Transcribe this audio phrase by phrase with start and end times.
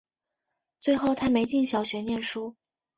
[0.79, 2.55] 最后她没进小学念书